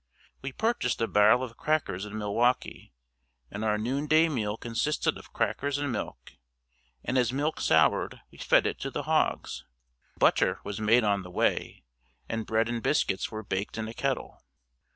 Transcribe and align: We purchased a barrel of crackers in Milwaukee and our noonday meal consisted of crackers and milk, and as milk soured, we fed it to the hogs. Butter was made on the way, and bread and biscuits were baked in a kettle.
We 0.41 0.51
purchased 0.51 0.99
a 0.99 1.07
barrel 1.07 1.43
of 1.43 1.57
crackers 1.57 2.05
in 2.05 2.17
Milwaukee 2.17 2.91
and 3.51 3.63
our 3.63 3.77
noonday 3.77 4.29
meal 4.29 4.57
consisted 4.57 5.15
of 5.15 5.31
crackers 5.31 5.77
and 5.77 5.91
milk, 5.91 6.37
and 7.03 7.19
as 7.19 7.31
milk 7.31 7.61
soured, 7.61 8.19
we 8.31 8.39
fed 8.39 8.65
it 8.65 8.79
to 8.79 8.89
the 8.89 9.03
hogs. 9.03 9.63
Butter 10.17 10.59
was 10.63 10.81
made 10.81 11.03
on 11.03 11.21
the 11.21 11.29
way, 11.29 11.83
and 12.27 12.47
bread 12.47 12.67
and 12.67 12.81
biscuits 12.81 13.29
were 13.29 13.43
baked 13.43 13.77
in 13.77 13.87
a 13.87 13.93
kettle. 13.93 14.43